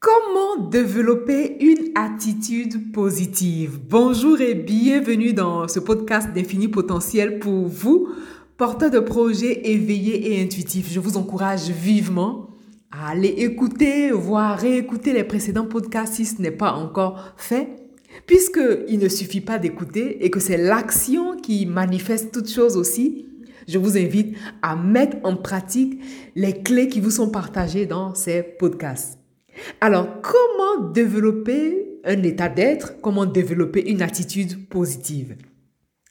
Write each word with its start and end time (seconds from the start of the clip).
Comment 0.00 0.56
développer 0.70 1.62
une 1.62 1.90
attitude 1.94 2.90
positive? 2.90 3.78
Bonjour 3.86 4.40
et 4.40 4.54
bienvenue 4.54 5.34
dans 5.34 5.68
ce 5.68 5.78
podcast 5.78 6.32
d'Infini 6.32 6.68
Potentiel 6.68 7.38
pour 7.38 7.68
vous, 7.68 8.08
porteurs 8.56 8.90
de 8.90 9.00
projets 9.00 9.70
éveillés 9.70 10.32
et 10.32 10.42
intuitifs. 10.42 10.90
Je 10.90 11.00
vous 11.00 11.18
encourage 11.18 11.68
vivement 11.68 12.48
à 12.90 13.10
aller 13.10 13.28
écouter, 13.28 14.10
voire 14.10 14.58
réécouter 14.58 15.12
les 15.12 15.22
précédents 15.22 15.66
podcasts 15.66 16.14
si 16.14 16.24
ce 16.24 16.40
n'est 16.40 16.50
pas 16.50 16.72
encore 16.72 17.34
fait, 17.36 17.68
puisqu'il 18.24 18.98
ne 18.98 19.08
suffit 19.10 19.42
pas 19.42 19.58
d'écouter 19.58 20.24
et 20.24 20.30
que 20.30 20.40
c'est 20.40 20.56
l'action 20.56 21.36
qui 21.36 21.66
manifeste 21.66 22.32
toute 22.32 22.48
chose 22.48 22.78
aussi. 22.78 23.26
Je 23.68 23.76
vous 23.76 23.98
invite 23.98 24.34
à 24.62 24.76
mettre 24.76 25.18
en 25.24 25.36
pratique 25.36 26.00
les 26.36 26.62
clés 26.62 26.88
qui 26.88 27.00
vous 27.00 27.10
sont 27.10 27.28
partagées 27.28 27.84
dans 27.84 28.14
ces 28.14 28.42
podcasts. 28.42 29.19
Alors, 29.80 30.20
comment 30.22 30.90
développer 30.90 32.00
un 32.04 32.22
état 32.22 32.48
d'être? 32.48 33.00
Comment 33.00 33.26
développer 33.26 33.90
une 33.90 34.02
attitude 34.02 34.68
positive? 34.68 35.36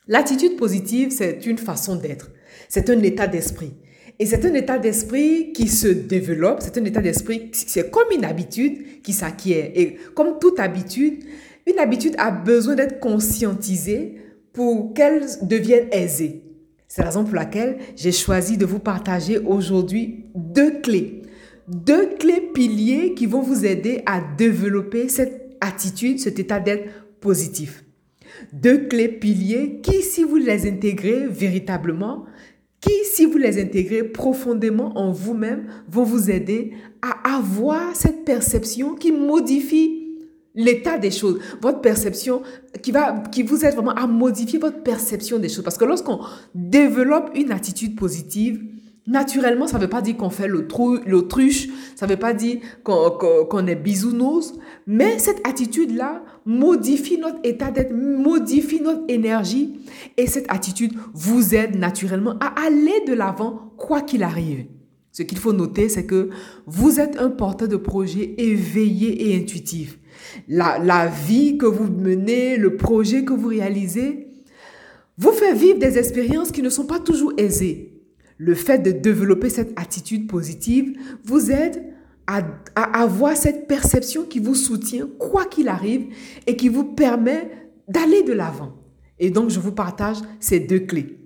L'attitude 0.08 0.58
positive, 0.58 1.12
c'est 1.12 1.46
une 1.46 1.58
façon 1.58 1.96
d'être. 1.96 2.32
C'est 2.68 2.90
un 2.90 3.02
état 3.04 3.28
d'esprit. 3.28 3.74
Et 4.18 4.26
c'est 4.26 4.44
un 4.46 4.54
état 4.54 4.78
d'esprit 4.78 5.54
qui 5.54 5.68
se 5.68 5.88
développe, 5.88 6.60
c'est 6.62 6.78
un 6.78 6.84
état 6.84 7.00
d'esprit, 7.00 7.52
c'est 7.54 7.90
comme 7.90 8.12
une 8.14 8.26
habitude 8.26 9.02
qui 9.02 9.14
s'acquiert. 9.14 9.72
Et 9.76 9.96
comme 10.14 10.40
toute 10.40 10.60
habitude, 10.60 11.24
une 11.66 11.80
habitude 11.80 12.16
a 12.18 12.32
besoin 12.32 12.76
d'être 12.76 13.00
conscientisée 13.00 14.16
pour 14.52 14.94
qu'elle 14.94 15.26
devienne 15.44 15.88
aisée. 15.92 16.44
C'est 16.88 17.02
la 17.02 17.10
raison 17.10 17.24
pour 17.24 17.36
laquelle 17.36 17.78
j'ai 17.96 18.12
choisi 18.12 18.58
de 18.58 18.66
vous 18.66 18.80
partager 18.80 19.38
aujourd'hui 19.38 20.26
deux 20.36 20.82
clés 20.82 21.19
deux 21.70 22.16
clés 22.18 22.50
piliers 22.54 23.14
qui 23.14 23.26
vont 23.26 23.42
vous 23.42 23.66
aider 23.66 24.02
à 24.06 24.22
développer 24.38 25.08
cette 25.08 25.58
attitude, 25.62 26.20
cet 26.20 26.40
état 26.40 26.60
d'être 26.60 26.90
positif. 27.20 27.84
Deux 28.54 28.88
clés 28.88 29.08
piliers 29.10 29.80
qui, 29.82 30.02
si 30.02 30.24
vous 30.24 30.38
les 30.38 30.68
intégrez 30.68 31.28
véritablement, 31.28 32.26
qui, 32.82 32.94
si 33.04 33.26
vous 33.26 33.38
les 33.38 33.62
intégrez 33.62 34.04
profondément 34.04 34.98
en 34.98 35.12
vous-même, 35.12 35.68
vont 35.90 36.04
vous 36.04 36.32
aider 36.32 36.72
à 37.02 37.36
avoir 37.38 37.96
cette 37.96 38.26
perception 38.26 38.96
qui 38.96 39.12
modifie 39.12 40.00
l'état 40.56 40.98
des 40.98 41.12
choses, 41.12 41.40
votre 41.62 41.82
perception, 41.82 42.42
qui 42.82 42.92
va, 42.92 43.24
qui 43.32 43.44
vous 43.44 43.64
aide 43.64 43.76
vraiment 43.76 43.94
à 43.94 44.08
modifier 44.08 44.60
votre 44.60 44.82
perception 44.82 45.38
des 45.38 45.50
choses. 45.50 45.64
Parce 45.64 45.78
que 45.78 45.86
lorsqu'on 45.86 46.20
développe 46.56 47.32
une 47.36 47.52
attitude 47.52 47.96
positive, 47.96 48.62
Naturellement, 49.10 49.66
ça 49.66 49.78
ne 49.78 49.82
veut 49.82 49.90
pas 49.90 50.04
dire 50.04 50.18
qu'on 50.18 50.30
fait 50.30 50.48
l'autruche, 50.48 51.68
ça 51.96 52.06
ne 52.06 52.12
veut 52.12 52.20
pas 52.20 52.34
dire 52.34 52.60
qu'on 52.84 53.66
est 53.66 53.76
bisounours, 53.76 54.54
mais 54.86 55.18
cette 55.18 55.46
attitude-là 55.48 56.24
modifie 56.46 57.18
notre 57.18 57.40
état 57.44 57.72
d'être, 57.72 57.92
modifie 57.92 58.82
notre 58.82 59.02
énergie 59.08 59.80
et 60.16 60.28
cette 60.28 60.46
attitude 60.48 60.94
vous 61.16 61.56
aide 61.56 61.76
naturellement 61.76 62.36
à 62.40 62.68
aller 62.68 63.04
de 63.08 63.14
l'avant 63.14 63.74
quoi 63.78 64.02
qu'il 64.02 64.22
arrive. 64.22 64.66
Ce 65.12 65.24
qu'il 65.24 65.40
faut 65.40 65.54
noter, 65.54 65.90
c'est 65.90 66.06
que 66.06 66.30
vous 66.68 67.00
êtes 67.00 67.20
un 67.20 67.32
porteur 67.32 67.68
de 67.68 67.78
projet 67.78 68.36
éveillé 68.38 69.32
et 69.32 69.42
intuitif. 69.42 69.98
La, 70.48 70.78
la 70.78 71.08
vie 71.08 71.58
que 71.58 71.66
vous 71.66 71.92
menez, 71.92 72.58
le 72.58 72.76
projet 72.76 73.26
que 73.26 73.34
vous 73.34 73.48
réalisez, 73.48 74.28
vous 75.18 75.32
fait 75.32 75.56
vivre 75.56 75.80
des 75.80 75.98
expériences 75.98 76.52
qui 76.52 76.62
ne 76.62 76.70
sont 76.70 76.86
pas 76.86 77.00
toujours 77.00 77.34
aisées 77.38 77.99
le 78.40 78.56
fait 78.56 78.80
de 78.80 78.92
développer 78.92 79.50
cette 79.50 79.78
attitude 79.78 80.28
positive 80.28 80.98
vous 81.24 81.52
aide 81.52 81.84
à, 82.26 82.42
avoir 82.76 83.36
cette 83.36 83.68
perception 83.68 84.24
qui 84.24 84.40
vous 84.40 84.56
soutient 84.56 85.08
quoi 85.20 85.46
qu'il 85.46 85.68
arrive 85.68 86.08
et 86.48 86.56
qui 86.56 86.70
vous 86.70 86.86
permet 86.86 87.50
d'aller 87.88 88.24
de 88.24 88.34
l'avant. 88.34 88.74
Et 89.20 89.30
donc, 89.30 89.50
je 89.50 89.60
vous 89.60 89.74
partage 89.74 90.18
ces 90.40 90.60
deux 90.60 90.80
clés. 90.80 91.18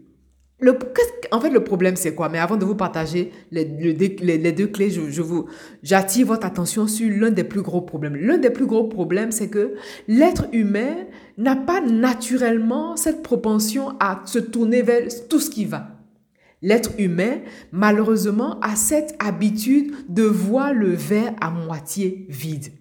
En 1.32 1.42
fait, 1.42 1.50
le 1.50 1.64
problème, 1.64 1.98
c'est 1.98 2.16
quoi? 2.16 2.30
Mais 2.30 2.40
avant 2.40 2.56
de 2.56 2.64
vous 2.64 2.74
partager 2.74 3.32
les, 3.52 3.66
deux 3.66 4.68
clés, 4.68 4.90
je, 4.90 5.22
j'attire 5.84 6.28
votre 6.28 6.48
attention 6.48 6.88
sur 6.88 7.12
l'un 7.12 7.32
des 7.32 7.44
plus 7.44 7.62
gros 7.62 7.82
problèmes. 7.82 8.16
L'un 8.16 8.38
des 8.38 8.50
plus 8.50 8.66
gros 8.66 8.86
problèmes, 8.86 9.32
c'est 9.32 9.50
que 9.50 9.74
l'être 10.08 10.46
humain 10.54 10.96
n'a 11.38 11.58
pas 11.58 11.82
naturellement 11.82 12.96
cette 12.96 13.22
propension 13.22 13.90
à 14.00 14.22
se 14.26 14.40
tourner 14.40 14.82
vers 14.82 15.04
tout 15.30 15.42
ce 15.42 15.50
qui 15.50 15.66
va. 15.66 15.93
L'être 16.64 16.92
humain, 16.98 17.42
malheureusement, 17.74 18.58
a 18.62 18.78
cette 18.78 19.16
habitude 19.20 19.94
de 20.08 20.24
voir 20.24 20.74
le 20.74 20.92
verre 20.92 21.34
à 21.42 21.52
moitié 21.52 22.26
vide. 22.30 22.72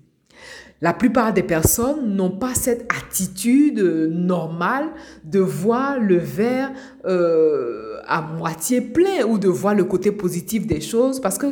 La 0.80 0.92
plupart 0.92 1.32
des 1.32 1.42
personnes 1.42 2.16
n'ont 2.16 2.30
pas 2.30 2.54
cette 2.54 2.92
attitude 2.92 3.80
normale 3.80 4.86
de 5.24 5.40
voir 5.40 5.98
le 5.98 6.16
verre 6.16 6.72
euh, 7.06 7.98
à 8.06 8.22
moitié 8.22 8.80
plein 8.80 9.24
ou 9.28 9.38
de 9.38 9.48
voir 9.48 9.74
le 9.74 9.84
côté 9.84 10.10
positif 10.10 10.66
des 10.66 10.80
choses 10.80 11.20
parce 11.20 11.38
que 11.38 11.46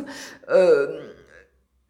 euh, 0.49 0.87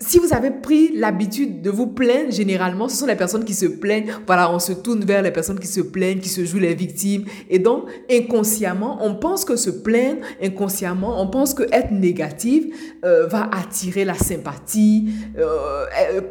si 0.01 0.17
vous 0.17 0.33
avez 0.33 0.49
pris 0.49 0.95
l'habitude 0.95 1.61
de 1.61 1.69
vous 1.69 1.87
plaindre, 1.87 2.31
généralement, 2.31 2.89
ce 2.89 2.97
sont 2.97 3.05
les 3.05 3.15
personnes 3.15 3.45
qui 3.45 3.53
se 3.53 3.67
plaignent. 3.67 4.11
Voilà, 4.25 4.51
on 4.51 4.59
se 4.59 4.73
tourne 4.73 5.05
vers 5.05 5.21
les 5.21 5.31
personnes 5.31 5.59
qui 5.59 5.67
se 5.67 5.81
plaignent, 5.81 6.19
qui 6.19 6.29
se 6.29 6.43
jouent 6.43 6.59
les 6.59 6.73
victimes. 6.73 7.25
Et 7.49 7.59
donc, 7.59 7.85
inconsciemment, 8.09 8.97
on 9.01 9.15
pense 9.15 9.45
que 9.45 9.55
se 9.55 9.69
plaindre, 9.69 10.21
inconsciemment, 10.41 11.21
on 11.21 11.27
pense 11.27 11.53
que 11.53 11.63
être 11.71 11.91
négative 11.91 12.73
euh, 13.05 13.27
va 13.27 13.49
attirer 13.51 14.03
la 14.03 14.15
sympathie. 14.15 15.09
Euh, 15.37 15.85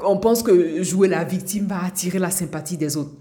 on 0.04 0.16
pense 0.16 0.42
que 0.42 0.82
jouer 0.82 1.06
la 1.06 1.22
victime 1.22 1.66
va 1.66 1.84
attirer 1.84 2.18
la 2.18 2.30
sympathie 2.30 2.76
des 2.76 2.96
autres. 2.96 3.12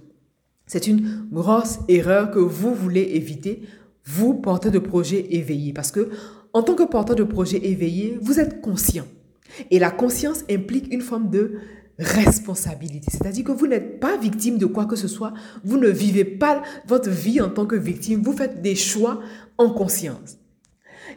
C'est 0.66 0.88
une 0.88 1.28
grosse 1.32 1.80
erreur 1.88 2.32
que 2.32 2.40
vous 2.40 2.74
voulez 2.74 3.12
éviter, 3.14 3.62
vous, 4.06 4.34
porteur 4.34 4.72
de 4.72 4.80
projet 4.80 5.28
éveillé. 5.30 5.74
Parce 5.74 5.92
que, 5.92 6.10
en 6.54 6.64
tant 6.64 6.74
que 6.74 6.84
porteur 6.84 7.16
de 7.16 7.24
projet 7.24 7.58
éveillé, 7.64 8.18
vous 8.22 8.40
êtes 8.40 8.62
conscient 8.62 9.06
et 9.72 9.80
la 9.80 9.92
conscience 9.92 10.44
implique 10.50 10.92
une 10.94 11.02
forme 11.02 11.30
de 11.30 11.60
responsabilité. 12.00 13.08
C'est-à-dire 13.12 13.44
que 13.44 13.52
vous 13.52 13.68
n'êtes 13.68 14.00
pas 14.00 14.18
victime 14.18 14.58
de 14.58 14.66
quoi 14.66 14.86
que 14.86 14.96
ce 14.96 15.08
soit. 15.08 15.34
Vous 15.64 15.78
ne 15.78 15.90
vivez 15.90 16.24
pas 16.24 16.64
votre 16.88 17.10
vie 17.10 17.42
en 17.42 17.50
tant 17.50 17.66
que 17.66 17.76
victime. 17.76 18.22
Vous 18.24 18.34
faites 18.34 18.62
des 18.62 18.76
choix 18.76 19.20
en 19.58 19.70
conscience. 19.70 20.38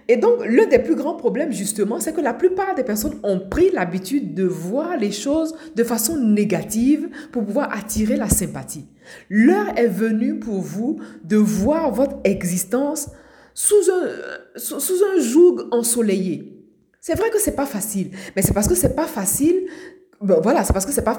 Et 0.08 0.16
donc, 0.16 0.44
l'un 0.46 0.66
des 0.66 0.78
plus 0.78 0.96
grands 0.96 1.14
problèmes, 1.14 1.52
justement, 1.52 2.00
c'est 2.00 2.14
que 2.14 2.20
la 2.20 2.34
plupart 2.34 2.74
des 2.74 2.82
personnes 2.82 3.18
ont 3.22 3.38
pris 3.38 3.70
l'habitude 3.70 4.34
de 4.34 4.44
voir 4.44 4.96
les 4.96 5.12
choses 5.12 5.54
de 5.76 5.84
façon 5.84 6.16
négative 6.16 7.08
pour 7.30 7.44
pouvoir 7.44 7.74
attirer 7.76 8.16
la 8.16 8.28
sympathie. 8.28 8.86
L'heure 9.28 9.78
est 9.78 9.88
venue 9.88 10.38
pour 10.38 10.60
vous 10.60 10.98
de 11.24 11.36
voir 11.36 11.92
votre 11.92 12.16
existence 12.24 13.10
sous 13.54 13.90
un, 13.92 14.58
sous 14.58 15.04
un 15.04 15.20
joug 15.20 15.68
ensoleillé. 15.70 16.51
C'est 17.04 17.16
vrai 17.16 17.30
que 17.30 17.40
c'est 17.40 17.56
pas 17.56 17.66
facile, 17.66 18.12
mais 18.36 18.42
c'est 18.42 18.54
parce 18.54 18.68
que 18.68 18.76
c'est 18.76 18.94
pas 18.94 19.08
facile. 19.08 19.66
voilà, 20.20 20.62
c'est 20.62 20.72
parce 20.72 20.86
que 20.86 20.92
c'est 20.92 21.02
pas 21.02 21.18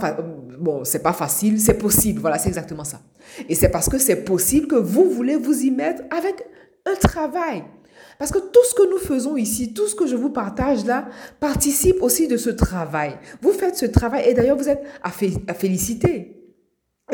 bon, 0.57 0.85
c'est 0.85 1.03
pas 1.03 1.11
facile, 1.11 1.59
c'est 1.59 1.77
possible. 1.77 2.21
Voilà, 2.21 2.37
c'est 2.37 2.47
exactement 2.47 2.85
ça. 2.85 3.01
Et 3.49 3.53
c'est 3.53 3.67
parce 3.67 3.89
que 3.89 3.97
c'est 3.97 4.23
possible 4.23 4.67
que 4.67 4.77
vous 4.77 5.09
voulez 5.09 5.35
vous 5.35 5.61
y 5.61 5.71
mettre 5.71 6.03
avec 6.09 6.41
un 6.85 6.95
travail. 6.95 7.65
Parce 8.17 8.31
que 8.31 8.39
tout 8.39 8.63
ce 8.69 8.75
que 8.75 8.89
nous 8.89 8.97
faisons 8.97 9.35
ici, 9.35 9.73
tout 9.73 9.85
ce 9.87 9.93
que 9.93 10.07
je 10.07 10.15
vous 10.15 10.29
partage 10.29 10.85
là, 10.85 11.09
participe 11.41 12.01
aussi 12.01 12.29
de 12.29 12.37
ce 12.37 12.49
travail. 12.49 13.17
Vous 13.41 13.51
faites 13.51 13.75
ce 13.75 13.85
travail 13.85 14.23
et 14.29 14.33
d'ailleurs 14.33 14.57
vous 14.57 14.69
êtes 14.69 14.83
à, 15.03 15.11
féliciter. 15.11 16.39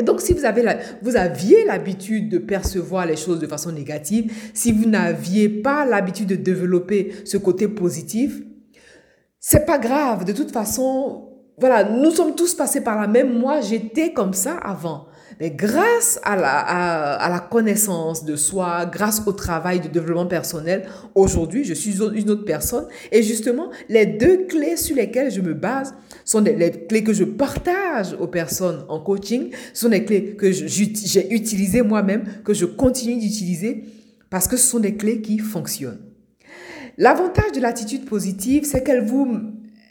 Donc, 0.04 0.20
si 0.20 0.32
vous, 0.32 0.44
avez 0.44 0.64
vous 1.02 1.16
aviez 1.16 1.64
l'habitude 1.64 2.28
de 2.28 2.38
percevoir 2.38 3.04
les 3.04 3.16
choses 3.16 3.40
de 3.40 3.48
façon 3.48 3.72
négative, 3.72 4.32
si 4.54 4.70
vous 4.70 4.88
n'aviez 4.88 5.48
pas 5.48 5.84
l'habitude 5.84 6.28
de 6.28 6.36
développer 6.36 7.12
ce 7.24 7.36
côté 7.36 7.66
positif, 7.66 8.42
c'est 9.40 9.64
pas 9.64 9.78
grave. 9.78 10.24
De 10.24 10.32
toute 10.32 10.52
façon, 10.52 11.30
voilà, 11.58 11.84
nous 11.84 12.10
sommes 12.10 12.34
tous 12.34 12.54
passés 12.54 12.82
par 12.82 13.00
là. 13.00 13.06
Même 13.06 13.36
moi, 13.36 13.62
j'étais 13.62 14.12
comme 14.12 14.34
ça 14.34 14.56
avant. 14.58 15.06
Mais 15.40 15.50
grâce 15.50 16.20
à 16.22 16.36
la, 16.36 16.58
à, 16.58 17.30
la 17.30 17.40
connaissance 17.40 18.26
de 18.26 18.36
soi, 18.36 18.84
grâce 18.84 19.22
au 19.26 19.32
travail 19.32 19.80
de 19.80 19.88
développement 19.88 20.26
personnel, 20.26 20.86
aujourd'hui, 21.14 21.64
je 21.64 21.72
suis 21.72 22.02
une 22.02 22.28
autre 22.28 22.44
personne. 22.44 22.86
Et 23.10 23.22
justement, 23.22 23.70
les 23.88 24.04
deux 24.04 24.44
clés 24.46 24.76
sur 24.76 24.96
lesquelles 24.96 25.30
je 25.30 25.40
me 25.40 25.54
base 25.54 25.94
sont 26.26 26.42
les 26.42 26.70
clés 26.86 27.02
que 27.02 27.14
je 27.14 27.24
partage 27.24 28.14
aux 28.20 28.26
personnes 28.26 28.84
en 28.88 29.00
coaching, 29.00 29.50
sont 29.72 29.88
des 29.88 30.04
clés 30.04 30.36
que 30.36 30.52
j'ai 30.52 31.32
utilisées 31.32 31.80
moi-même, 31.80 32.24
que 32.44 32.52
je 32.52 32.66
continue 32.66 33.18
d'utiliser, 33.18 33.84
parce 34.28 34.46
que 34.46 34.58
ce 34.58 34.66
sont 34.66 34.80
des 34.80 34.96
clés 34.96 35.22
qui 35.22 35.38
fonctionnent. 35.38 36.09
L'avantage 37.00 37.52
de 37.52 37.62
l'attitude 37.62 38.04
positive, 38.04 38.66
c'est 38.66 38.84
qu'elle 38.84 39.02
vous, 39.02 39.26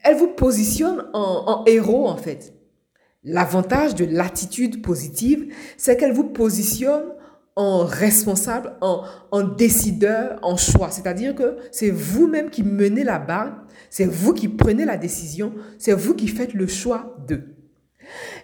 elle 0.03 0.15
vous 0.15 0.27
positionne 0.27 1.07
en, 1.13 1.63
héros, 1.65 2.07
en 2.07 2.17
fait. 2.17 2.53
L'avantage 3.23 3.95
de 3.95 4.05
l'attitude 4.05 4.83
positive, 4.83 5.51
c'est 5.75 5.97
qu'elle 5.97 6.13
vous 6.13 6.25
positionne 6.25 7.05
en 7.55 7.79
responsable, 7.83 8.75
en, 8.81 9.05
en 9.31 9.41
décideur, 9.41 10.37
en 10.43 10.55
choix. 10.55 10.91
C'est-à-dire 10.91 11.33
que 11.33 11.57
c'est 11.71 11.89
vous-même 11.89 12.51
qui 12.51 12.61
menez 12.61 13.03
la 13.03 13.17
barre, 13.17 13.65
c'est 13.89 14.05
vous 14.05 14.35
qui 14.35 14.47
prenez 14.47 14.85
la 14.85 14.97
décision, 14.97 15.55
c'est 15.79 15.93
vous 15.93 16.13
qui 16.13 16.27
faites 16.27 16.53
le 16.53 16.67
choix 16.67 17.17
de. 17.27 17.41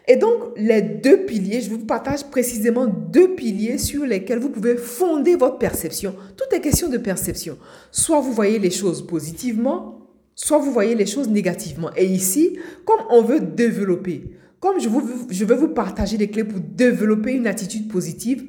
Et 0.08 0.16
donc, 0.16 0.40
les 0.56 0.82
deux 0.82 1.26
piliers, 1.26 1.62
je 1.62 1.70
vous 1.70 1.86
partage 1.86 2.26
précisément 2.26 2.86
deux 2.86 3.36
piliers 3.36 3.78
sur 3.78 4.06
lesquels 4.06 4.40
vous 4.40 4.50
pouvez 4.50 4.78
fonder 4.78 5.36
votre 5.36 5.58
perception. 5.58 6.16
Tout 6.38 6.56
est 6.56 6.62
question 6.62 6.90
de 6.90 6.98
perception. 6.98 7.58
Soit 7.92 8.22
vous 8.22 8.34
voyez 8.34 8.60
les 8.60 8.72
choses 8.72 9.06
positivement, 9.06 10.00
soit 10.36 10.60
vous 10.60 10.72
voyez 10.72 10.96
les 10.96 11.06
choses 11.06 11.30
négativement. 11.30 11.90
Et 11.96 12.06
ici, 12.06 12.60
comme 12.86 13.02
on 13.10 13.22
veut 13.22 13.40
développer, 13.40 14.32
comme 14.60 14.80
je, 14.80 14.90
je 15.30 15.46
veux 15.46 15.56
vous 15.56 15.70
partager 15.70 16.18
les 16.18 16.30
clés 16.30 16.44
pour 16.44 16.60
développer 16.60 17.32
une 17.34 17.48
attitude 17.48 17.88
positive, 17.88 18.44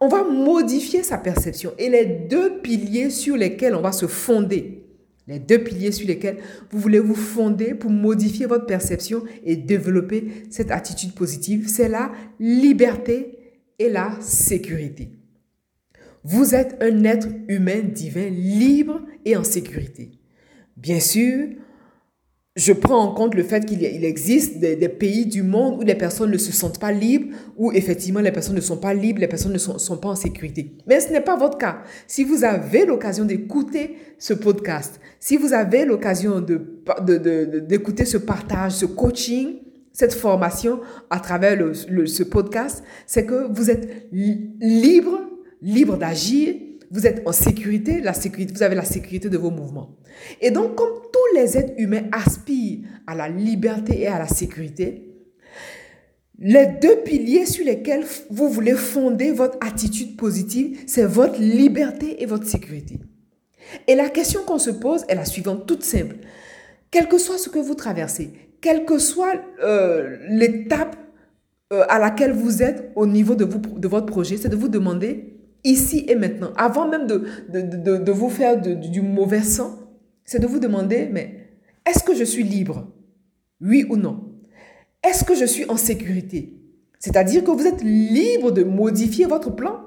on 0.00 0.08
va 0.08 0.24
modifier 0.24 1.02
sa 1.02 1.18
perception. 1.18 1.72
Et 1.78 1.88
les 1.88 2.04
deux 2.04 2.58
piliers 2.58 3.10
sur 3.10 3.36
lesquels 3.36 3.74
on 3.74 3.80
va 3.80 3.92
se 3.92 4.06
fonder, 4.06 4.83
les 5.26 5.38
deux 5.38 5.62
piliers 5.62 5.92
sur 5.92 6.06
lesquels 6.06 6.38
vous 6.70 6.78
voulez 6.78 6.98
vous 6.98 7.14
fonder 7.14 7.74
pour 7.74 7.90
modifier 7.90 8.46
votre 8.46 8.66
perception 8.66 9.24
et 9.44 9.56
développer 9.56 10.44
cette 10.50 10.70
attitude 10.70 11.14
positive, 11.14 11.68
c'est 11.68 11.88
la 11.88 12.12
liberté 12.38 13.38
et 13.78 13.88
la 13.88 14.16
sécurité. 14.20 15.10
Vous 16.22 16.54
êtes 16.54 16.76
un 16.80 17.04
être 17.04 17.28
humain 17.48 17.82
divin 17.82 18.28
libre 18.28 19.00
et 19.24 19.36
en 19.36 19.44
sécurité. 19.44 20.12
Bien 20.76 21.00
sûr, 21.00 21.48
je 22.56 22.72
prends 22.72 23.02
en 23.02 23.12
compte 23.12 23.34
le 23.34 23.42
fait 23.42 23.64
qu'il 23.64 23.84
existe 23.84 24.60
des, 24.60 24.88
pays 24.88 25.26
du 25.26 25.42
monde 25.42 25.80
où 25.80 25.84
les 25.84 25.96
personnes 25.96 26.30
ne 26.30 26.38
se 26.38 26.52
sentent 26.52 26.78
pas 26.78 26.92
libres, 26.92 27.34
où 27.56 27.72
effectivement 27.72 28.20
les 28.20 28.30
personnes 28.30 28.54
ne 28.54 28.60
sont 28.60 28.76
pas 28.76 28.94
libres, 28.94 29.20
les 29.20 29.26
personnes 29.26 29.52
ne 29.52 29.58
sont, 29.58 29.96
pas 29.96 30.10
en 30.10 30.14
sécurité. 30.14 30.76
Mais 30.86 31.00
ce 31.00 31.10
n'est 31.10 31.20
pas 31.20 31.36
votre 31.36 31.58
cas. 31.58 31.82
Si 32.06 32.22
vous 32.22 32.44
avez 32.44 32.86
l'occasion 32.86 33.24
d'écouter 33.24 33.96
ce 34.18 34.34
podcast, 34.34 35.00
si 35.18 35.36
vous 35.36 35.52
avez 35.52 35.84
l'occasion 35.84 36.40
d'écouter 36.40 38.04
de, 38.04 38.08
ce 38.08 38.18
partage, 38.18 38.72
ce 38.72 38.86
coaching, 38.86 39.56
cette 39.92 40.14
formation 40.14 40.80
à 41.10 41.18
travers 41.18 41.58
ce 41.74 42.22
podcast, 42.22 42.84
c'est 43.06 43.26
que 43.26 43.52
vous 43.52 43.68
êtes 43.68 44.06
libre, 44.12 45.20
libre 45.60 45.96
d'agir, 45.96 46.54
vous 46.92 47.04
êtes 47.04 47.22
en 47.26 47.32
sécurité, 47.32 48.00
la 48.00 48.12
sécurité, 48.12 48.54
vous 48.54 48.62
avez 48.62 48.76
la 48.76 48.84
sécurité 48.84 49.28
de 49.28 49.38
vos 49.38 49.50
mouvements. 49.50 49.96
Et 50.40 50.52
donc, 50.52 50.76
comme 50.76 51.03
les 51.34 51.58
êtres 51.58 51.74
humains 51.76 52.04
aspirent 52.12 52.80
à 53.06 53.14
la 53.14 53.28
liberté 53.28 54.00
et 54.02 54.06
à 54.06 54.18
la 54.18 54.28
sécurité, 54.28 55.14
les 56.38 56.66
deux 56.66 56.96
piliers 57.04 57.46
sur 57.46 57.64
lesquels 57.64 58.04
vous 58.28 58.48
voulez 58.48 58.74
fonder 58.74 59.30
votre 59.30 59.56
attitude 59.60 60.16
positive, 60.16 60.80
c'est 60.86 61.04
votre 61.04 61.40
liberté 61.40 62.22
et 62.22 62.26
votre 62.26 62.46
sécurité. 62.46 62.98
Et 63.86 63.94
la 63.94 64.08
question 64.08 64.42
qu'on 64.44 64.58
se 64.58 64.70
pose 64.70 65.04
est 65.08 65.14
la 65.14 65.24
suivante, 65.24 65.66
toute 65.66 65.84
simple. 65.84 66.16
Quel 66.90 67.08
que 67.08 67.18
soit 67.18 67.38
ce 67.38 67.48
que 67.48 67.58
vous 67.58 67.74
traversez, 67.74 68.32
quelle 68.60 68.84
que 68.84 68.98
soit 68.98 69.34
euh, 69.62 70.16
l'étape 70.28 70.96
euh, 71.72 71.84
à 71.88 71.98
laquelle 71.98 72.32
vous 72.32 72.62
êtes 72.62 72.90
au 72.94 73.06
niveau 73.06 73.34
de, 73.34 73.44
votre 73.88 74.06
projet, 74.06 74.36
c'est 74.36 74.48
de 74.48 74.56
vous 74.56 74.68
demander 74.68 75.38
ici 75.62 76.04
et 76.08 76.14
maintenant, 76.14 76.52
avant 76.56 76.88
même 76.88 77.06
de, 77.06 77.26
de 77.48 78.12
vous 78.12 78.28
faire 78.28 78.60
du 78.60 79.00
mauvais 79.00 79.42
sang, 79.42 79.83
c'est 80.24 80.38
de 80.38 80.46
vous 80.46 80.58
demander, 80.58 81.08
mais 81.10 81.48
est-ce 81.86 82.02
que 82.02 82.14
je 82.14 82.24
suis 82.24 82.42
libre? 82.42 82.90
Oui 83.60 83.86
ou 83.88 83.96
non? 83.96 84.32
Est-ce 85.02 85.24
que 85.24 85.34
je 85.34 85.44
suis 85.44 85.68
en 85.68 85.76
sécurité? 85.76 86.54
C'est-à-dire 86.98 87.44
que 87.44 87.50
vous 87.50 87.66
êtes 87.66 87.82
libre 87.82 88.50
de 88.50 88.64
modifier 88.64 89.26
votre 89.26 89.54
plan? 89.54 89.80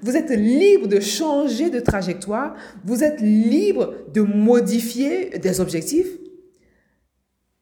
Vous 0.00 0.16
êtes 0.16 0.30
libre 0.30 0.86
de 0.86 1.00
changer 1.00 1.68
de 1.68 1.80
trajectoire? 1.80 2.54
Vous 2.84 3.04
êtes 3.04 3.20
libre 3.20 3.94
de 4.14 4.22
modifier 4.22 5.38
des 5.38 5.60
objectifs? 5.60 6.08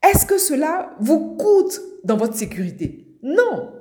Est-ce 0.08 0.24
que 0.26 0.38
cela 0.38 0.94
vous 1.00 1.36
coûte 1.36 1.80
dans 2.04 2.16
votre 2.16 2.34
sécurité? 2.34 3.06
Non. 3.22 3.72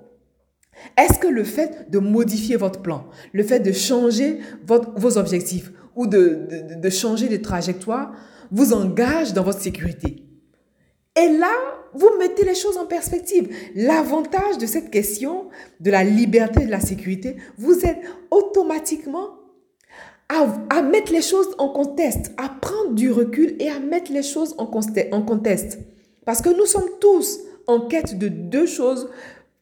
Est-ce 0.98 1.20
que 1.20 1.28
le 1.28 1.44
fait 1.44 1.90
de 1.92 2.00
modifier 2.00 2.56
votre 2.56 2.82
plan, 2.82 3.06
le 3.34 3.44
fait 3.44 3.60
de 3.60 3.72
changer 3.72 4.40
vos 4.66 5.18
objectifs 5.18 5.72
ou 5.96 6.08
de, 6.08 6.48
de 6.82 6.90
changer 6.90 7.28
de 7.28 7.38
trajectoire 7.38 8.14
vous 8.52 8.74
engage 8.74 9.34
dans 9.34 9.44
votre 9.44 9.62
sécurité. 9.62 10.24
Et 11.16 11.38
là, 11.38 11.52
vous 11.94 12.10
mettez 12.20 12.46
les 12.46 12.56
choses 12.56 12.78
en 12.78 12.86
perspective. 12.86 13.50
L'avantage 13.76 14.58
de 14.60 14.66
cette 14.66 14.92
question 14.92 15.50
de 15.80 15.92
la 15.92 16.04
liberté 16.04 16.64
et 16.64 16.66
de 16.66 16.72
la 16.72 16.80
sécurité, 16.80 17.38
vous 17.58 17.86
êtes 17.86 18.00
automatiquement 18.32 19.40
à, 20.30 20.82
mettre 20.84 21.12
les 21.12 21.24
choses 21.24 21.50
en 21.58 21.70
contexte, 21.70 22.32
à 22.38 22.50
prendre 22.50 22.94
du 22.94 23.12
recul 23.12 23.56
et 23.60 23.70
à 23.70 23.80
mettre 23.80 24.12
les 24.12 24.22
choses 24.24 24.54
en, 24.60 24.70
en 25.12 25.22
contexte. 25.24 25.80
Parce 26.26 26.42
que 26.42 26.50
nous 26.50 26.68
sommes 26.68 26.90
tous 27.02 27.40
en 27.66 27.82
quête 27.82 28.18
de 28.18 28.28
deux 28.28 28.68
choses 28.68 29.10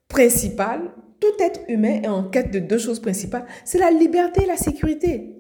principales. 0.09 0.91
Tout 1.19 1.33
être 1.39 1.61
humain 1.69 2.01
est 2.03 2.07
en 2.07 2.23
quête 2.23 2.51
de 2.51 2.59
deux 2.59 2.77
choses 2.77 2.99
principales. 2.99 3.45
C'est 3.63 3.79
la 3.79 3.91
liberté 3.91 4.43
et 4.43 4.47
la 4.47 4.57
sécurité. 4.57 5.36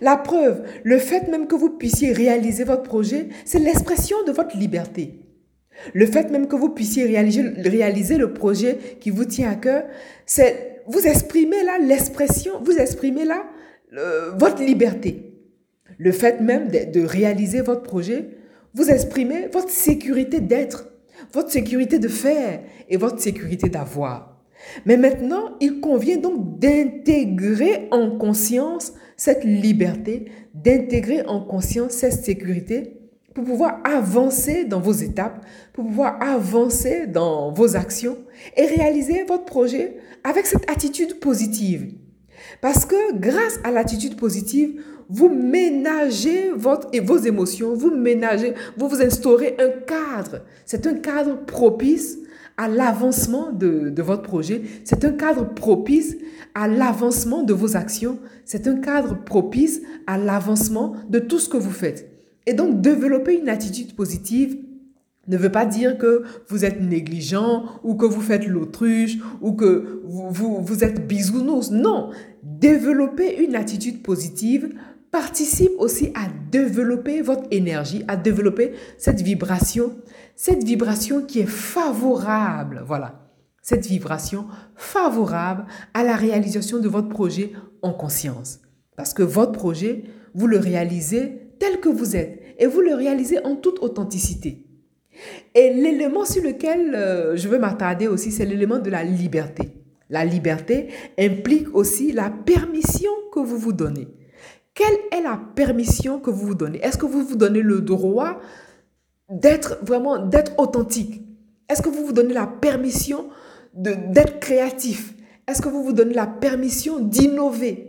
La 0.00 0.16
preuve, 0.16 0.62
le 0.84 0.98
fait 0.98 1.28
même 1.28 1.46
que 1.46 1.54
vous 1.54 1.70
puissiez 1.70 2.12
réaliser 2.12 2.64
votre 2.64 2.82
projet, 2.82 3.28
c'est 3.44 3.58
l'expression 3.58 4.16
de 4.26 4.32
votre 4.32 4.56
liberté. 4.56 5.20
Le 5.94 6.06
fait 6.06 6.30
même 6.30 6.46
que 6.46 6.56
vous 6.56 6.68
puissiez 6.68 7.04
réaliser, 7.04 8.16
le 8.16 8.32
projet 8.32 8.78
qui 9.00 9.10
vous 9.10 9.24
tient 9.24 9.50
à 9.50 9.54
cœur, 9.54 9.84
c'est 10.26 10.82
vous 10.86 11.06
exprimez 11.06 11.62
là 11.62 11.78
l'expression, 11.78 12.52
vous 12.62 12.76
exprimez 12.76 13.24
là 13.24 13.44
votre 14.36 14.62
liberté. 14.62 15.34
Le 15.98 16.12
fait 16.12 16.40
même 16.40 16.68
de, 16.68 16.90
de 16.90 17.04
réaliser 17.04 17.60
votre 17.60 17.82
projet, 17.82 18.28
vous 18.74 18.88
exprimez 18.88 19.48
votre 19.52 19.70
sécurité 19.70 20.40
d'être, 20.40 20.88
votre 21.32 21.50
sécurité 21.50 21.98
de 21.98 22.08
faire 22.08 22.60
et 22.88 22.96
votre 22.96 23.20
sécurité 23.20 23.68
d'avoir. 23.68 24.31
Mais 24.86 24.96
maintenant, 24.96 25.56
il 25.60 25.80
convient 25.80 26.16
donc 26.16 26.58
d'intégrer 26.58 27.88
en 27.90 28.16
conscience 28.16 28.92
cette 29.16 29.44
liberté, 29.44 30.26
d'intégrer 30.54 31.22
en 31.26 31.40
conscience 31.40 31.92
cette 31.92 32.24
sécurité 32.24 32.98
pour 33.34 33.44
pouvoir 33.44 33.80
avancer 33.84 34.64
dans 34.64 34.80
vos 34.80 34.92
étapes, 34.92 35.44
pour 35.72 35.86
pouvoir 35.86 36.22
avancer 36.22 37.06
dans 37.06 37.52
vos 37.52 37.76
actions 37.76 38.18
et 38.56 38.66
réaliser 38.66 39.24
votre 39.24 39.44
projet 39.44 39.96
avec 40.24 40.46
cette 40.46 40.70
attitude 40.70 41.18
positive. 41.18 41.94
Parce 42.60 42.84
que 42.84 43.16
grâce 43.18 43.58
à 43.64 43.70
l'attitude 43.70 44.16
positive, 44.16 44.82
vous 45.08 45.28
ménagez 45.28 46.50
votre, 46.54 46.88
et 46.92 47.00
vos 47.00 47.18
émotions, 47.18 47.74
vous 47.74 47.90
ménagez, 47.90 48.54
vous 48.76 48.88
vous 48.88 49.02
instaurez 49.02 49.56
un 49.58 49.70
cadre. 49.86 50.42
C'est 50.64 50.86
un 50.86 50.94
cadre 50.94 51.44
propice 51.44 52.18
à 52.56 52.68
l'avancement 52.68 53.52
de, 53.52 53.92
votre 54.02 54.22
projet. 54.22 54.62
C'est 54.84 55.04
un 55.04 55.12
cadre 55.12 55.52
propice 55.54 56.16
à 56.54 56.68
l'avancement 56.68 57.42
de 57.42 57.52
vos 57.52 57.76
actions. 57.76 58.18
C'est 58.44 58.66
un 58.66 58.76
cadre 58.76 59.22
propice 59.24 59.82
à 60.06 60.18
l'avancement 60.18 60.94
de 61.08 61.18
tout 61.18 61.38
ce 61.38 61.48
que 61.48 61.56
vous 61.56 61.70
faites. 61.70 62.10
Et 62.46 62.54
donc, 62.54 62.80
développer 62.80 63.38
une 63.38 63.48
attitude 63.48 63.94
positive 63.94 64.56
ne 65.28 65.36
veut 65.36 65.52
pas 65.52 65.66
dire 65.66 65.98
que 65.98 66.24
vous 66.48 66.64
êtes 66.64 66.80
négligent 66.80 67.64
ou 67.84 67.94
que 67.94 68.06
vous 68.06 68.20
faites 68.20 68.46
l'autruche 68.46 69.18
ou 69.40 69.52
que 69.52 70.02
vous, 70.04 70.30
vous, 70.30 70.62
vous 70.62 70.84
êtes 70.84 71.06
bisounours. 71.06 71.70
Non, 71.70 72.10
développer 72.42 73.42
une 73.42 73.54
attitude 73.54 74.02
positive 74.02 74.74
participe 75.12 75.72
aussi 75.78 76.10
à 76.14 76.26
développer 76.50 77.20
votre 77.20 77.44
énergie, 77.50 78.02
à 78.08 78.16
développer 78.16 78.72
cette 78.98 79.20
vibration, 79.20 79.94
cette 80.34 80.64
vibration 80.64 81.22
qui 81.24 81.40
est 81.40 81.46
favorable, 81.46 82.82
voilà, 82.86 83.20
cette 83.60 83.86
vibration 83.86 84.46
favorable 84.74 85.66
à 85.92 86.02
la 86.02 86.16
réalisation 86.16 86.80
de 86.80 86.88
votre 86.88 87.10
projet 87.10 87.52
en 87.82 87.92
conscience. 87.92 88.60
Parce 88.96 89.12
que 89.12 89.22
votre 89.22 89.52
projet, 89.52 90.04
vous 90.34 90.46
le 90.46 90.58
réalisez 90.58 91.52
tel 91.58 91.78
que 91.80 91.90
vous 91.90 92.16
êtes 92.16 92.42
et 92.58 92.66
vous 92.66 92.80
le 92.80 92.94
réalisez 92.94 93.44
en 93.44 93.54
toute 93.56 93.80
authenticité. 93.80 94.66
Et 95.54 95.74
l'élément 95.74 96.24
sur 96.24 96.42
lequel 96.42 96.94
euh, 96.94 97.36
je 97.36 97.48
veux 97.48 97.58
m'attarder 97.58 98.08
aussi, 98.08 98.32
c'est 98.32 98.46
l'élément 98.46 98.78
de 98.78 98.88
la 98.88 99.04
liberté. 99.04 99.76
La 100.08 100.24
liberté 100.24 100.88
implique 101.18 101.74
aussi 101.74 102.12
la 102.12 102.30
permission 102.30 103.10
que 103.32 103.40
vous 103.40 103.58
vous 103.58 103.74
donnez. 103.74 104.08
Quelle 104.74 104.98
est 105.10 105.22
la 105.22 105.38
permission 105.54 106.18
que 106.18 106.30
vous 106.30 106.46
vous 106.46 106.54
donnez? 106.54 106.80
Est-ce 106.82 106.96
que 106.96 107.06
vous 107.06 107.24
vous 107.24 107.36
donnez 107.36 107.60
le 107.60 107.80
droit 107.80 108.40
d'être 109.28 109.78
vraiment, 109.82 110.16
authentique? 110.58 111.22
Est-ce 111.68 111.82
que 111.82 111.88
vous 111.88 112.06
vous 112.06 112.12
donnez 112.12 112.34
la 112.34 112.46
permission 112.46 113.28
d'être 113.74 114.40
créatif? 114.40 115.14
Est-ce 115.46 115.60
que 115.60 115.68
vous 115.68 115.82
vous 115.82 115.92
donnez 115.92 116.14
la 116.14 116.26
permission 116.26 117.00
d'innover? 117.00 117.88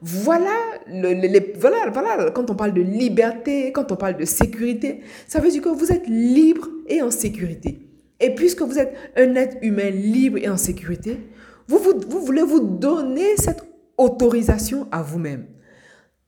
Voilà, 0.00 0.56
voilà, 1.58 1.90
voilà, 1.90 2.30
quand 2.30 2.50
on 2.50 2.54
parle 2.54 2.72
de 2.72 2.82
liberté, 2.82 3.70
quand 3.72 3.92
on 3.92 3.96
parle 3.96 4.16
de 4.16 4.24
sécurité, 4.24 5.00
ça 5.28 5.38
veut 5.40 5.50
dire 5.50 5.62
que 5.62 5.68
vous 5.68 5.92
êtes 5.92 6.06
libre 6.08 6.68
et 6.88 7.02
en 7.02 7.10
sécurité. 7.10 7.88
Et 8.18 8.34
puisque 8.34 8.62
vous 8.62 8.78
êtes 8.78 8.94
un 9.16 9.34
être 9.34 9.56
humain 9.62 9.90
libre 9.90 10.38
et 10.38 10.48
en 10.48 10.56
sécurité, 10.56 11.18
vous 11.68 11.78
voulez 12.24 12.42
vous 12.42 12.60
donner 12.60 13.36
cette 13.36 13.64
autorisation 13.96 14.88
à 14.90 15.02
vous-même. 15.02 15.46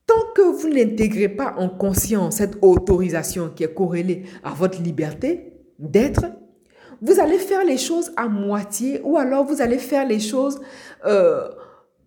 Tant 0.07 0.33
que 0.35 0.41
vous 0.41 0.69
n'intégrez 0.69 1.29
pas 1.29 1.55
en 1.57 1.69
conscience 1.69 2.37
cette 2.37 2.57
autorisation 2.61 3.49
qui 3.49 3.63
est 3.63 3.73
corrélée 3.73 4.23
à 4.43 4.51
votre 4.51 4.81
liberté 4.81 5.53
d'être, 5.79 6.25
vous 7.01 7.19
allez 7.19 7.39
faire 7.39 7.65
les 7.65 7.77
choses 7.77 8.11
à 8.15 8.27
moitié 8.27 9.01
ou 9.03 9.17
alors 9.17 9.45
vous 9.45 9.61
allez 9.61 9.77
faire 9.77 10.07
les 10.07 10.19
choses 10.19 10.59
euh, 11.05 11.47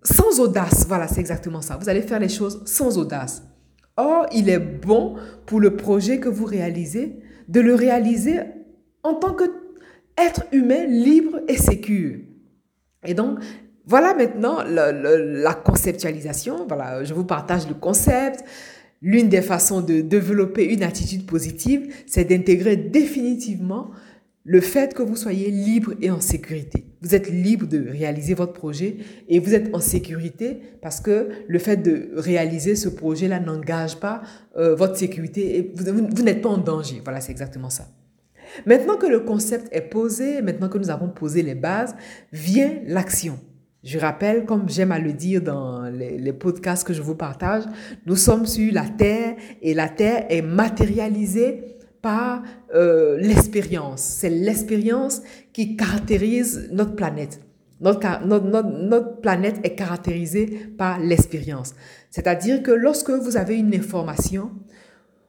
sans 0.03 0.41
audace. 0.41 0.87
Voilà, 0.87 1.09
c'est 1.09 1.21
exactement 1.21 1.61
ça. 1.61 1.77
Vous 1.77 1.89
allez 1.89 2.03
faire 2.03 2.21
les 2.21 2.29
choses 2.29 2.63
sans 2.65 2.99
audace. 2.99 3.43
Or, 3.97 4.27
il 4.33 4.49
est 4.49 4.59
bon 4.59 5.17
pour 5.45 5.61
le 5.61 5.77
projet 5.77 6.21
que 6.21 6.29
vous 6.29 6.45
réalisez 6.45 7.19
de 7.49 7.61
le 7.61 7.75
réaliser 7.75 8.39
en 9.03 9.15
tant 9.15 9.35
qu'être 9.35 10.45
humain 10.53 10.85
libre 10.87 11.41
et 11.49 11.57
sécure. 11.57 12.21
Et 13.05 13.15
donc, 13.15 13.41
voilà 13.89 14.15
maintenant 14.15 14.59
la 14.65 15.55
conceptualisation. 15.55 16.67
Voilà, 16.69 17.05
je 17.05 17.15
vous 17.15 17.25
partage 17.25 17.67
le 17.67 17.75
concept. 17.75 18.45
L'une 19.01 19.29
des 19.29 19.41
façons 19.41 19.81
de 19.81 20.03
développer 20.03 20.65
une 20.65 20.83
attitude 20.83 21.25
positive, 21.25 21.95
c'est 22.07 22.25
d'intégrer 22.25 22.77
définitivement 22.77 23.91
le 24.45 24.61
fait 24.61 24.93
que 24.93 25.03
vous 25.03 25.17
soyez 25.17 25.51
libre 25.51 25.95
et 26.03 26.11
en 26.11 26.21
sécurité. 26.21 26.87
Vous 27.01 27.15
êtes 27.15 27.31
libre 27.31 27.67
de 27.67 27.89
réaliser 27.89 28.35
votre 28.35 28.53
projet 28.53 28.99
et 29.29 29.39
vous 29.39 29.55
êtes 29.55 29.75
en 29.75 29.81
sécurité 29.81 30.59
parce 30.83 31.01
que 31.01 31.29
le 31.47 31.59
fait 31.59 31.77
de 31.79 32.11
réaliser 32.15 32.77
ce 32.77 32.91
projet-là 32.91 33.41
n'engage 33.41 34.01
pas 34.01 34.21
euh, 34.57 34.75
votre 34.75 34.97
sécurité 34.97 35.59
et 35.59 35.73
vous, 35.75 36.23
n'êtes 36.23 36.43
pas 36.43 36.49
en 36.51 36.59
danger. 36.59 37.01
Voilà, 37.05 37.21
c'est 37.21 37.33
exactement 37.33 37.71
ça. 37.71 37.89
Maintenant 38.67 38.97
que 38.97 39.07
le 39.07 39.21
concept 39.21 39.69
est 39.71 39.83
posé, 39.83 40.43
maintenant 40.43 40.69
que 40.69 40.79
nous 40.79 40.91
avons 40.91 41.09
posé 41.09 41.43
les 41.43 41.55
bases, 41.55 41.95
vient 42.33 42.75
l'action. 42.87 43.39
Je 43.85 43.99
rappelle, 43.99 44.45
comme 44.45 44.69
j'aime 44.69 44.91
à 44.91 44.99
le 44.99 45.13
dire 45.13 45.41
dans 45.41 45.85
les, 45.85 46.33
podcasts 46.33 46.87
que 46.87 46.93
je 46.93 47.01
vous 47.01 47.15
partage, 47.15 47.63
nous 48.07 48.17
sommes 48.17 48.45
sur 48.45 48.73
la 48.73 48.89
Terre 48.89 49.37
et 49.63 49.73
la 49.73 49.89
Terre 49.89 50.27
est 50.29 50.43
matérialisée 50.43 51.77
par 52.03 52.43
euh, 52.75 53.17
l'expérience. 53.19 54.01
C'est 54.01 54.31
l'expérience 54.31 55.23
qui 55.53 55.77
caractérise 55.77 56.69
notre 56.73 56.97
planète. 56.97 57.41
Notre, 57.81 59.21
planète 59.21 59.61
est 59.63 59.77
caractérisée 59.77 60.47
par 60.77 60.99
l'expérience. 60.99 61.75
C'est-à-dire 62.11 62.65
que 62.65 62.73
lorsque 62.73 63.11
vous 63.11 63.37
avez 63.37 63.57
une 63.57 63.73
information, 63.75 64.51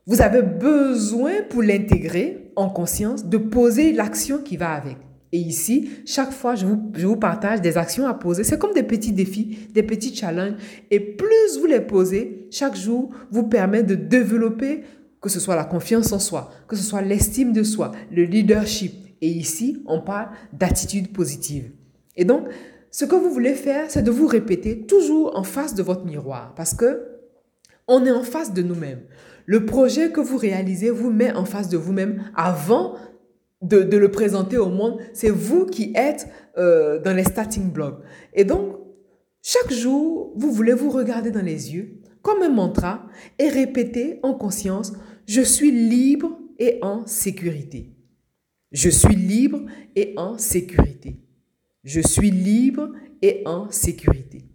vous 0.08 0.24
avez 0.24 0.42
besoin 0.42 1.44
pour 1.48 1.62
l'intégrer 1.62 2.52
en 2.56 2.70
conscience 2.70 3.26
de 3.26 3.38
poser 3.38 3.94
l'action 3.94 4.40
qui 4.40 4.58
va 4.58 4.72
avec. 4.72 4.98
Et 5.32 5.38
ici, 5.38 5.90
chaque 6.06 6.32
fois, 6.32 6.56
je 6.56 6.66
vous, 6.66 6.92
je 6.96 7.06
vous 7.06 7.18
partage 7.18 7.62
des 7.62 7.78
actions 7.78 8.08
à 8.08 8.14
poser. 8.14 8.44
C'est 8.44 8.58
comme 8.58 8.74
des 8.74 8.84
petits 8.84 9.14
défis, 9.14 9.68
des 9.74 9.84
petits 9.84 10.16
challenges. 10.16 10.56
Et 10.90 11.00
plus 11.00 11.60
vous 11.60 11.68
les 11.68 11.82
posez, 11.82 12.48
chaque 12.52 12.76
jour 12.76 13.12
vous 13.32 13.44
permet 13.44 13.84
de 13.84 13.96
développer 13.96 14.84
que 15.22 15.30
ce 15.30 15.40
soit 15.40 15.56
la 15.56 15.66
confiance 15.66 16.12
en 16.14 16.20
soi, 16.20 16.52
que 16.68 16.76
ce 16.76 16.84
soit 16.84 17.02
l'estime 17.02 17.54
de 17.54 17.64
soi, 17.64 17.92
le 18.12 18.24
leadership. 18.24 18.94
Et 19.22 19.28
ici, 19.28 19.84
on 19.86 20.02
parle 20.02 20.30
d'attitude 20.54 21.12
positive. 21.12 21.72
Et 22.16 22.26
donc, 22.26 22.48
ce 22.90 23.06
que 23.06 23.16
vous 23.16 23.30
voulez 23.30 23.54
faire, 23.54 23.86
c'est 23.90 24.02
de 24.02 24.12
vous 24.12 24.28
répéter 24.28 24.86
toujours 24.86 25.38
en 25.38 25.44
face 25.44 25.76
de 25.76 25.84
votre 25.84 26.06
miroir 26.06 26.54
parce 26.56 26.74
que 26.74 27.06
on 27.88 28.06
est 28.06 28.12
en 28.12 28.24
face 28.24 28.54
de 28.54 28.62
nous-mêmes. 28.62 29.02
Le 29.46 29.66
projet 29.66 30.12
que 30.12 30.22
vous 30.22 30.38
réalisez 30.38 30.92
vous 30.92 31.10
met 31.10 31.34
en 31.34 31.44
face 31.44 31.70
de 31.70 31.78
vous-même 31.78 32.24
avant 32.36 32.96
de, 33.62 33.98
le 33.98 34.12
présenter 34.12 34.58
au 34.58 34.70
monde. 34.70 35.00
C'est 35.14 35.30
vous 35.30 35.66
qui 35.66 35.94
êtes 35.96 36.28
euh, 36.58 37.00
dans 37.00 37.14
les 37.14 37.24
starting 37.24 37.72
blocks. 37.72 38.02
Et 38.34 38.44
donc, 38.44 38.78
chaque 39.42 39.72
jour, 39.72 40.34
vous 40.36 40.52
voulez 40.52 40.74
vous 40.74 40.90
regarder 40.90 41.32
dans 41.32 41.42
les 41.42 41.74
yeux 41.74 42.00
comme 42.22 42.42
un 42.42 42.50
mantra 42.50 43.08
et 43.38 43.48
répéter 43.48 44.20
en 44.24 44.34
conscience, 44.34 44.94
je 45.26 45.42
suis 45.42 45.72
libre 45.72 46.38
et 46.58 46.80
en 46.82 47.06
sécurité. 47.06 47.96
Je 48.72 48.90
suis 48.90 49.16
libre 49.16 49.62
et 49.96 50.14
en 50.18 50.38
sécurité. 50.38 51.18
Je 51.84 52.02
suis 52.02 52.30
libre 52.30 52.92
et 53.22 53.42
en 53.46 53.72
sécurité. 53.72 54.49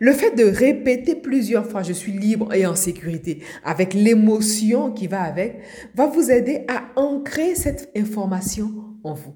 Le 0.00 0.12
fait 0.12 0.34
de 0.36 0.44
répéter 0.44 1.14
plusieurs 1.14 1.66
fois 1.66 1.82
je 1.82 1.92
suis 1.92 2.12
libre 2.12 2.52
et 2.54 2.66
en 2.66 2.74
sécurité 2.74 3.40
avec 3.64 3.94
l'émotion 3.94 4.92
qui 4.92 5.06
va 5.06 5.22
avec 5.22 5.60
va 5.94 6.06
vous 6.06 6.30
aider 6.30 6.64
à 6.68 6.84
ancrer 6.96 7.54
cette 7.54 7.90
information 7.96 8.72
en 9.02 9.14
vous. 9.14 9.34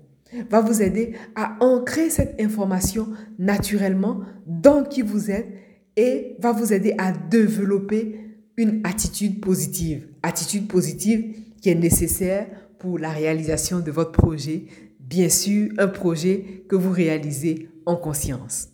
Va 0.51 0.61
vous 0.61 0.83
aider 0.83 1.15
à 1.35 1.57
ancrer 1.61 2.11
cette 2.11 2.41
information 2.41 3.09
naturellement 3.39 4.21
dans 4.47 4.85
qui 4.85 5.03
vous 5.03 5.31
êtes 5.31 5.49
et 5.97 6.37
va 6.39 6.53
vous 6.53 6.73
aider 6.73 6.95
à 6.99 7.13
développer 7.13 8.21
une 8.57 8.81
attitude 8.85 9.41
positive. 9.41 10.07
Attitude 10.23 10.69
positive 10.69 11.35
qui 11.61 11.71
est 11.71 11.75
nécessaire 11.75 12.47
pour 12.79 12.99
la 12.99 13.11
réalisation 13.11 13.81
de 13.81 13.91
votre 13.91 14.13
projet. 14.13 14.65
Bien 15.01 15.29
sûr, 15.29 15.71
un 15.79 15.89
projet 15.89 16.65
que 16.69 16.77
vous 16.77 16.93
réalisez 16.93 17.69
en 17.87 17.97
conscience. 17.97 18.69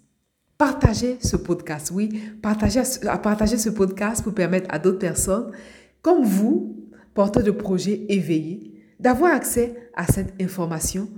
Partagez 0.65 1.19
ce 1.21 1.37
podcast, 1.37 1.91
oui, 1.93 2.23
partagez, 2.41 2.85
ce 2.85 3.69
podcast 3.69 4.25
pour 4.25 4.33
permettre 4.33 4.67
à 4.71 4.79
d'autres 4.79 4.99
personnes 4.99 5.51
comme 6.01 6.25
vous, 6.25 6.89
porteurs 7.13 7.43
de 7.43 7.51
projets 7.51 8.07
éveillés, 8.09 8.73
d'avoir 8.99 9.35
accès 9.35 9.91
à 9.95 10.07
cette 10.07 10.33
information. 10.41 11.11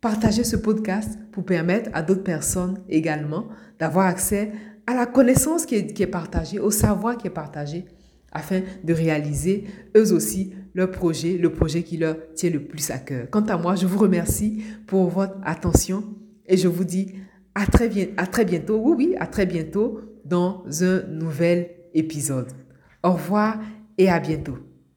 Partagez 0.00 0.44
ce 0.44 0.54
podcast 0.54 1.18
pour 1.32 1.44
permettre 1.44 1.90
à 1.94 2.02
d'autres 2.02 2.22
personnes 2.22 2.78
également 2.88 3.48
d'avoir 3.80 4.06
accès 4.06 4.52
à 4.86 4.94
la 4.94 5.06
connaissance 5.06 5.66
qui 5.66 5.74
est, 5.74 6.06
partagée, 6.06 6.60
au 6.60 6.70
savoir 6.70 7.18
qui 7.18 7.26
est 7.26 7.30
partagé, 7.30 7.86
afin 8.30 8.60
de 8.84 8.94
réaliser 8.94 9.64
eux 9.96 10.12
aussi 10.12 10.54
leur 10.74 10.92
projet, 10.92 11.38
le 11.38 11.52
projet 11.52 11.82
qui 11.82 11.96
leur 11.96 12.18
tient 12.36 12.50
le 12.50 12.62
plus 12.62 12.88
à 12.92 12.98
cœur. 12.98 13.26
Quant 13.32 13.46
à 13.46 13.56
moi, 13.56 13.74
je 13.74 13.84
vous 13.84 13.98
remercie 13.98 14.62
pour 14.86 15.08
votre 15.08 15.38
attention 15.42 16.04
et 16.46 16.56
je 16.56 16.68
vous 16.68 16.84
dis 16.84 17.16
à 17.54 17.66
très, 17.66 17.88
très 18.26 18.44
bientôt, 18.44 18.80
oui, 18.82 18.94
oui, 18.96 19.16
à 19.18 19.26
très 19.26 19.46
bientôt 19.46 20.00
dans 20.24 20.64
un 20.80 21.02
nouvel 21.08 21.70
épisode. 21.94 22.52
Au 23.02 23.12
revoir 23.12 23.58
et 23.98 24.08
à 24.08 24.20
bientôt. 24.20 24.58